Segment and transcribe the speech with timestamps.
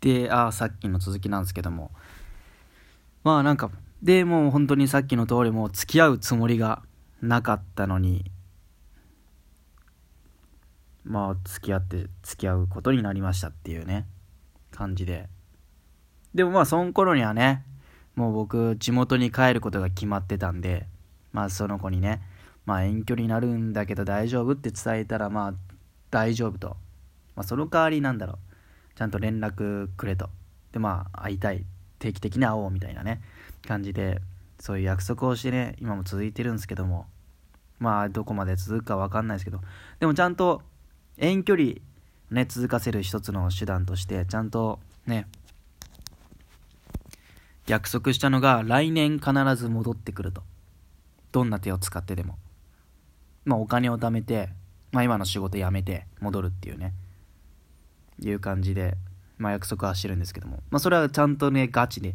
[0.00, 1.90] であさっきの続きなんですけども。
[3.22, 3.70] まあなんか
[4.02, 6.82] でもう本当にさっきの通りもう付き合うつもりが
[7.20, 8.30] なかったのに。
[11.04, 14.06] まあ付き合って付き合うことになりましたっていうね
[14.70, 15.28] 感じで。
[16.34, 17.64] でもまあその頃にはね
[18.14, 20.86] もう僕地元に帰ることが決まってたんで
[21.32, 22.20] まあその子にね
[22.66, 25.54] まあ遠距離になるんだけど大丈夫って伝えたらまあ
[26.10, 26.76] 大丈夫と、
[27.34, 28.38] まあ、その代わりなんだろう。
[29.00, 30.28] ちゃんと連絡くれと。
[30.72, 31.64] でまあ会いたい
[31.98, 33.22] 定期的に会おうみたいなね
[33.66, 34.20] 感じで
[34.58, 37.06] そういう約束をしてね今も続いてるんですけども。
[37.78, 39.62] まあどこまで続くか分かんないですけど。
[40.00, 40.60] でもちゃんと
[41.16, 41.76] 遠距離
[42.30, 45.26] ね続かせる一つの手段としてちゃんとね
[47.66, 50.42] 約束したのが来年必ず戻ってくると。
[51.32, 52.36] どんな手を使ってでも。
[53.46, 54.50] まあお金を貯めて
[54.92, 56.92] まあ今の仕事辞めて戻るっていうね。
[58.22, 58.96] いう感じで
[59.38, 60.62] まあ約束はしてるんですけども。
[60.70, 62.14] まあそれはちゃんとねガチで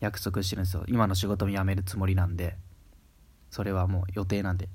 [0.00, 0.84] 約束してるんですよ。
[0.86, 2.56] 今の仕事も辞めるつもりなんで。
[3.50, 4.68] それはもう予定なんで。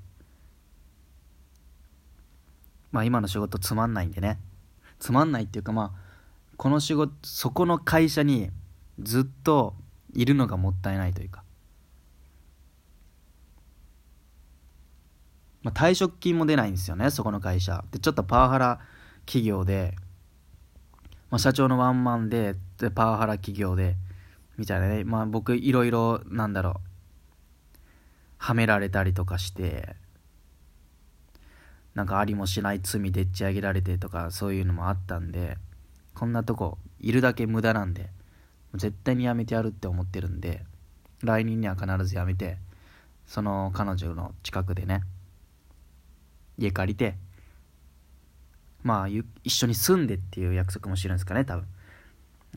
[2.90, 4.38] まあ今の仕事つまんないんでね。
[4.98, 6.04] つまんないっていうかまあ
[6.56, 8.50] この仕事そこの会社に
[9.00, 9.74] ずっと
[10.12, 11.42] いるのがもったいないというか。
[15.62, 17.84] まあ、退職金も出ないんですよねそこの会社。
[17.90, 18.80] でちょっとパワハラ
[19.24, 19.96] 企業で、
[21.34, 23.96] まあ、社長のワンマンででパワハラ企業で
[24.56, 25.02] みたいなね。
[25.02, 27.78] まあ僕いろいろなんだろう。
[28.38, 29.96] はめられたりとかして
[31.92, 35.58] なんかありもしない罪でっち上げられてとかそういうのもあったんで
[36.14, 38.10] こんなとこいるだけ無駄なんで
[38.76, 40.62] 絶対にやめてやるって思ってるんで
[41.24, 42.58] 来年には必ずやめて
[43.26, 45.02] その彼女の近くでね
[46.58, 47.16] 家借りて
[48.84, 51.66] まあ一緒に住んでっていう約束もしてるんですかね多分。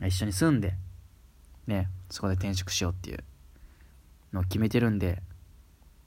[0.06, 0.74] 一緒に住んで
[1.66, 3.24] ねそこで転職しようっていう
[4.32, 5.20] のを決めてるんで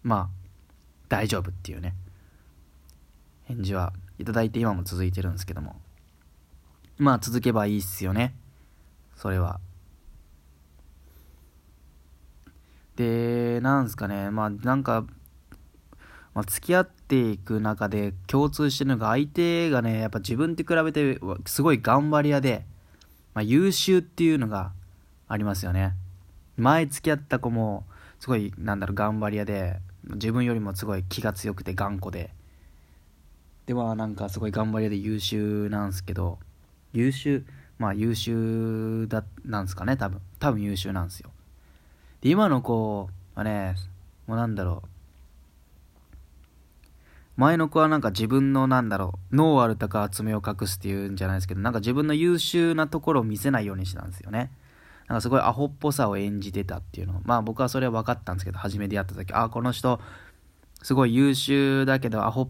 [0.03, 0.29] まあ
[1.09, 1.95] 大丈夫っていうね。
[3.45, 5.75] 返事はいただいて今も続いてるんですけども。
[6.97, 8.35] まあ続けばいいっすよね。
[9.15, 9.59] それは。
[12.95, 14.29] でなんすかね。
[14.29, 15.03] まあなんか
[16.33, 22.65] まあ、付き合っていく中で共通してるのが相手がねやっぱ自分って比べてすごい頑張り屋で、
[23.33, 24.71] まあ、優秀っていうのが
[25.27, 25.93] ありますよね。
[26.57, 27.85] 前付き合った子も
[28.19, 32.31] すごいなんだろう頑張り屋で自分よりもすごい気が強くて頑固で。
[33.65, 36.39] でまあなんかすごい頑張り屋で優秀なんですけど
[36.93, 37.45] 優秀
[37.77, 40.21] まあ優秀だなんですかね多分。
[40.39, 41.31] 多分優秀なんですよ。
[42.21, 43.75] で今の子はね
[44.27, 44.90] もうなんだろう
[47.37, 54.51] 前の子はなんか自分のなんだろう、脳ある高爪を隠すっていうんじゃないですけど、なんか自分の優秀なところを見せないようにしてたんですよね。
[55.07, 57.21] なんかすごいアホっぽさを演じてたっていうの。
[57.25, 59.99] まあ僕はそれは分かったんですけど、初めてやった時、あ、この人、
[60.83, 62.49] すごい優秀だけど、アホ、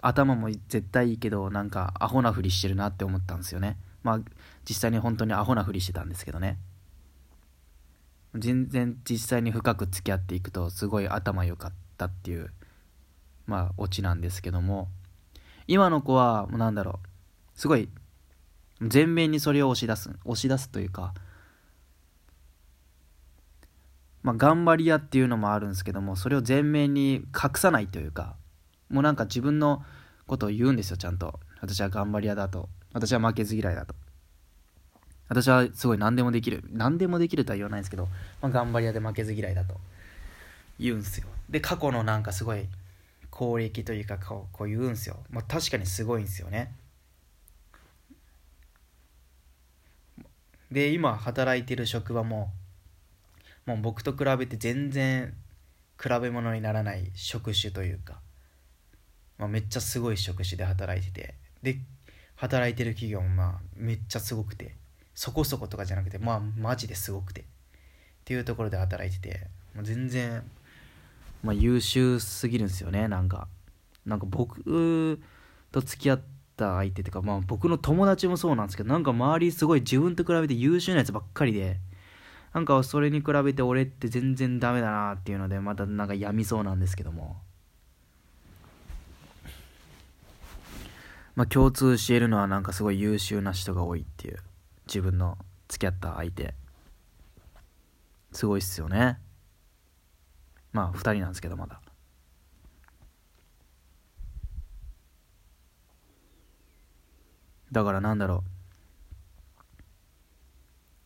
[0.00, 3.76] 頭も絶対いいけど、なんかアホなふりしてるなって思ったんですよね。
[4.02, 4.20] まあ
[4.68, 6.58] 実際に本当にアホなふりしてたんですけどね。
[8.34, 12.50] 全然実際に深く付き合っていくと、すごい頭良かったっていう
[13.52, 14.88] まあオチなんですけども。
[15.68, 17.08] 今の子はもうなんだろう。
[17.54, 17.90] すごい
[18.80, 20.10] 前面にそれを押し出す。
[20.24, 21.12] 押し出すというか。
[24.22, 28.36] まあ頑張り屋っていうのもあるんですけどもそれを前面に隠さないというか。
[28.88, 29.82] もうなんか自分の
[30.26, 31.38] ことを言うんですよちゃんと。
[31.60, 32.70] 私は頑張り屋だと。
[32.94, 33.94] 私は負けず嫌いだと。
[35.28, 36.64] 私はすごい何でもできる。
[36.72, 38.08] 何でもできるとは言わないんですけど、
[38.40, 39.76] まあ、頑張り屋で負けず嫌いだと。
[40.78, 41.26] 言うんですよ。
[41.48, 42.66] で過去のなんかすごい
[43.34, 46.74] 功歴というかこうこう言うんすよ、まあ、確かにすごいんですよね
[50.70, 52.50] で今働いてる職場も
[53.66, 55.34] もう僕と比べて全然
[56.00, 58.20] 比べ物にならない職種というか、
[59.38, 61.76] まあ、めっちゃすごい職種で働いててで
[62.34, 64.74] 働いてる企業もまあめっちゃすごくて
[65.14, 67.44] そこそことかじゃなくてまあマジですごくてっ
[68.24, 70.42] ていうところで働いててもう全然
[71.42, 73.08] まあ、優秀すぎるんですよね。
[73.08, 73.48] なんか。
[74.06, 75.20] なんか僕
[75.70, 76.22] と付き合っ
[76.56, 81.78] た相手っていうか、まあ、僕の友達もそうなんですけどなんか周りすごい自分と比べて優秀なやつばっかりで
[82.52, 87.36] なんかそれに比べて俺って全然ダメだなっていうのでまたなんか病みそうなんですけども。
[91.34, 94.36] まあ共通しているのはなんかすごい優秀な人が多いっていう
[94.86, 96.52] 自分の付き合った相手。
[98.32, 99.18] すごいっすよね。
[100.72, 101.80] まあ2人なんですけどまだ。
[107.70, 108.44] だからなんだろ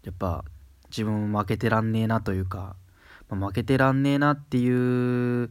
[0.05, 0.07] う。
[0.07, 0.45] やっぱ
[0.89, 2.77] 自分も負けてらんねえなというか、
[3.29, 4.69] まあ、負けてらんねえなってい
[5.45, 5.51] う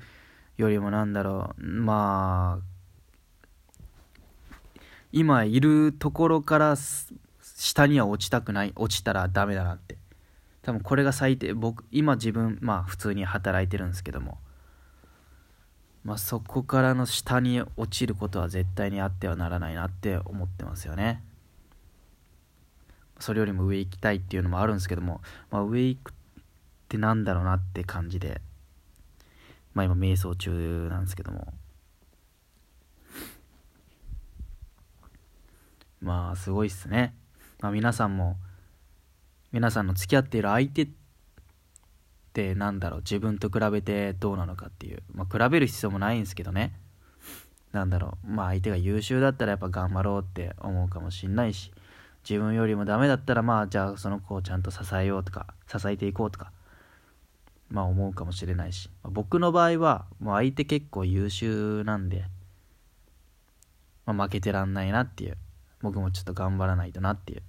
[0.58, 1.62] よりもなんだろう。
[1.62, 2.66] まあ
[5.12, 6.76] 今いるところから
[7.42, 9.98] 下には落ちたくない落ちたらダメだなって。
[10.66, 11.54] 多分これが最低。
[11.54, 14.40] 僕今自分まあ普通に働いてるんですけども。
[16.04, 21.24] まあそこからの下に落ちることは絶対にあってはならないなって思ってますよね。
[23.20, 25.22] それよりも上行きたいっていうのもあるんですけども、
[25.52, 26.14] まあ、上行くっ
[26.90, 28.42] てなんだろうなって感じで。
[29.76, 31.54] まあ今瞑想中なんですけども。
[36.02, 37.14] まあすごいっすね、
[37.60, 38.38] まあ、皆さんも
[39.56, 40.88] 皆さんの付き合っている相手っ
[42.34, 43.00] てなんだろう？
[43.00, 46.78] 自分と比べてどうなのかっていう、まあ、比べる必要もないんですけどね。
[47.72, 48.28] なんだろう？
[48.30, 51.72] まあ相手が優秀だったらやっぱ頑張ろうって思うかもしんないし。
[52.30, 56.52] 自分よりもダメだったらまあじゃあその子をちゃんと支えようとか支えていこうとか。
[57.70, 62.26] まあ思うかもしれないし、まあ、僕の場合はもう相手結構優秀なんで、
[64.06, 65.38] まあ、負けてらんないなっていう。
[65.82, 67.42] 僕もちょっと頑張らないとなっていう。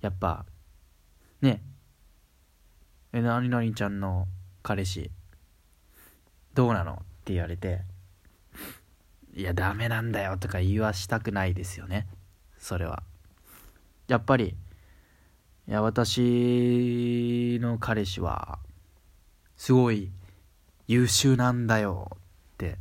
[0.00, 0.46] やっぱ
[1.44, 1.62] ね。
[3.12, 4.26] え何々ちゃんの
[4.62, 5.10] 彼氏
[6.54, 6.94] どうなの？
[6.94, 7.82] って言われて。
[9.36, 12.06] いやダメなんだよとか言わしたくないですよね。
[12.58, 13.02] それは。
[14.06, 14.54] やっぱり
[15.68, 18.58] いや私の彼氏は
[19.56, 20.10] すごい
[20.86, 22.18] 優秀なんだよっ
[22.58, 22.78] て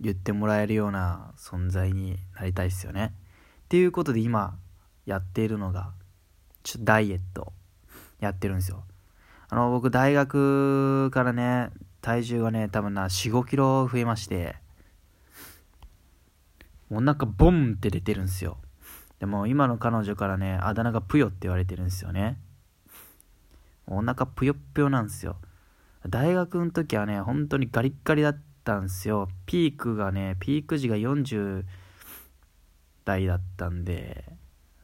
[0.00, 3.12] 言ってもらえるような存在になりたいですよね。
[3.64, 4.56] っていうことで今
[5.06, 5.92] やっているのが
[6.62, 7.52] ちょダイエット
[8.20, 8.84] やってるんですよ。
[9.48, 11.70] あの僕大学からね
[12.00, 14.56] 体重がね多分な45キロ増えまして
[16.90, 18.58] お腹ボンって出てるんですよ。
[19.18, 22.38] でも今の彼女からねあだ名がぷよって言われてるんですよね。
[23.86, 25.36] お腹ぷよっぷよなんですよ。
[26.08, 31.64] 大学の時はね本当にガリッガリだったんですよピークがねピーク時が40
[33.04, 34.24] 代だったんで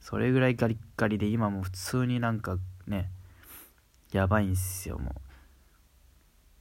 [0.08, 2.56] それぐらいガリッガリで今も普通になんか
[2.86, 3.10] ね
[4.10, 5.12] やばいんすよも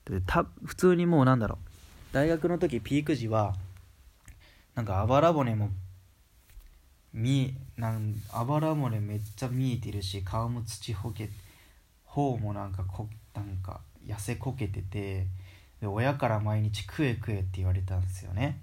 [0.05, 0.11] う。
[0.11, 1.57] でた普通にもうなんだろ
[2.11, 2.13] う。
[2.13, 3.55] 大学の時ピーク時は
[4.75, 5.69] なんかあばら骨も
[7.13, 11.29] 見なんあばら骨めっちゃ見えてるし顔も土ほけ
[12.03, 15.25] 頬もなんかこなんか痩せこけてて
[15.79, 18.59] で親から毎日食え食えって言われたんですよね。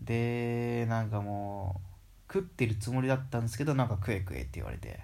[0.00, 1.85] でなんかもう
[2.32, 5.00] 食ってるつもりだったんですけどなんか食え食えって言われて。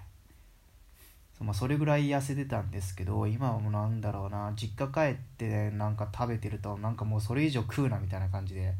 [1.37, 8.73] そ,、まあ、それぐらい痩せてたんですけど今はもうなんだろうな実家帰ってなんか食べてるとなんかもうそれ以上食うなみたいな感じで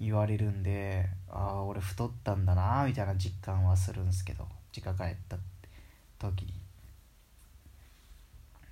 [0.00, 5.36] 言われるんでああ俺太ったんだなみたいな実感はするんですけど実家帰った
[6.18, 6.52] 時に。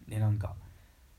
[0.09, 0.55] でなんか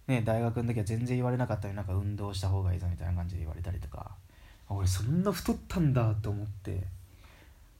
[0.07, 4.09] ね、大学の時は全然言われなかったのになんか運動した方がいいぞみたいな感じで言われたりとか
[4.67, 6.98] 俺そんな太ったんだと思って。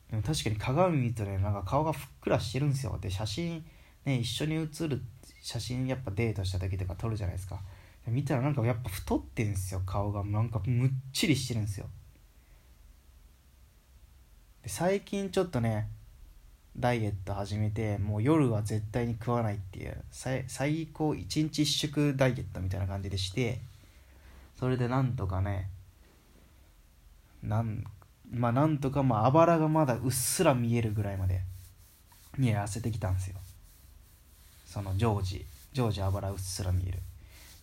[0.10, 2.98] でも確かに鏡見るとねなんか顔がふっくらしてるんですよ。
[3.00, 3.64] で写真
[4.06, 5.02] ね一緒に写る
[5.42, 7.60] 写真やっぱデートした時とか撮るじゃないですか。
[8.08, 9.82] 見たらなんかやっぱ太ってんすよ。
[9.86, 11.86] 顔がなんかむっちりしてるんですよ。
[14.64, 15.90] で最近ちょっとね
[16.78, 23.60] ダイエット始めてもう夜は絶対に食わないっていう最高1日1食ダイエットみたいな感じでして。
[24.58, 25.70] それでなんとかね
[27.42, 27.86] なん
[28.32, 31.42] まあなんとかまああばらがまだうっすら見えるぐらいまで
[32.38, 33.36] に痩せてきたんですよ。
[34.66, 37.00] その常時常時あばらうっすら見える。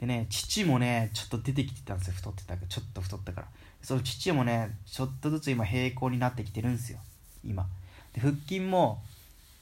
[0.00, 2.14] でね父もねちょっと出てきてたんですよ。
[2.14, 2.66] 太ってたから。
[2.68, 3.46] ちょっと太ったから。
[3.82, 6.98] その父もねちょっとずつ今平行になってきてるんですよ。
[7.44, 7.66] 今。
[8.12, 9.02] で腹筋も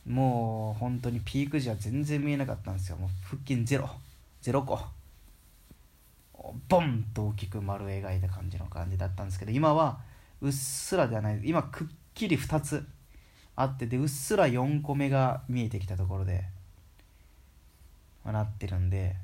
[0.06, 2.96] もう本当にピーク時は全然見えなかったんですよ。
[2.96, 3.88] もう腹筋ゼロ。
[4.40, 4.80] ゼロ個。
[6.68, 9.98] ボンと大きく丸描いた感じの感じだったんですけど今は
[10.40, 11.40] うっすらではない。
[11.44, 12.86] 今くっきり2つ
[13.56, 16.44] あってでうっすら4個目が見えてきたところで、
[18.24, 19.16] まあ、なってるんで、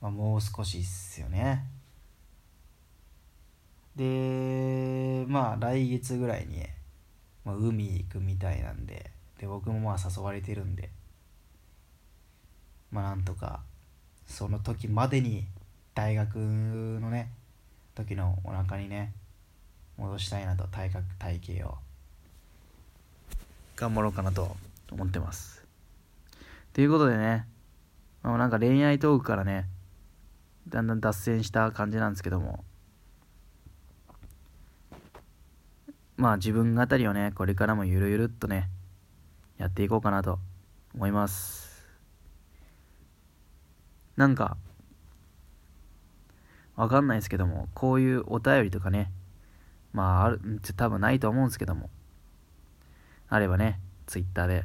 [0.00, 1.64] まあ、もう少しっすよね。
[3.96, 6.64] でまあ来月ぐらいに、
[7.44, 10.88] まあ、海行くみたいなんでで僕もまあ誘われてるんで
[12.90, 13.60] まあなんとか
[14.26, 15.44] その時までに
[15.94, 17.30] 大学のね
[17.94, 19.12] 時のお腹にね
[19.98, 21.78] 戻したいなと体格体型を。
[23.76, 24.56] 頑張ろうかなと
[24.90, 25.64] 思ってます。
[26.72, 27.46] ということでね、
[28.22, 29.66] まあ、なんか恋愛トークからね
[30.68, 32.64] だんだん脱線した感じなんですけども。
[36.16, 38.68] まあ自分語りをねこれからもゆるゆるっとね
[39.58, 40.38] やっていこうかなと
[40.94, 41.84] 思います。
[44.16, 44.56] なんか
[46.76, 49.10] わかんないですけどもこういうお便りとかね
[49.92, 50.40] まあある
[50.76, 51.90] 多分ないと思うんですけども
[53.28, 54.64] あればね Twitter で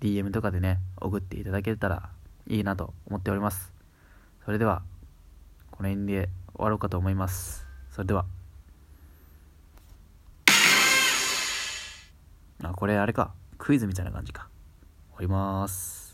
[0.00, 2.10] DM とかでね送っていただけたら
[2.46, 3.72] いいなと思っております。
[4.44, 4.82] それでは
[5.70, 7.66] この辺で終わろうかと思います。
[7.90, 8.24] それでは。
[12.62, 13.32] あこれあれか。
[13.58, 14.48] クイズみたいな感じか。
[15.10, 16.09] 終わります。